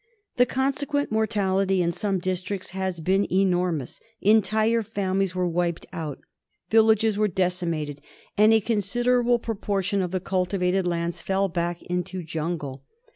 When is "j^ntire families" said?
4.25-5.35